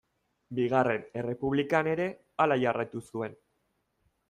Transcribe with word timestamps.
Bigarren 0.59 1.03
Errepublikan 1.23 1.91
ere 1.93 2.07
hala 2.47 2.59
jarraitu 2.65 3.05
zuen. 3.13 3.39